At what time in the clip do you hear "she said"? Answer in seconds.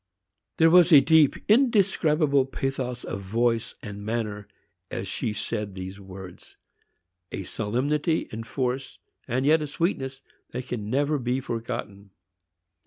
5.07-5.75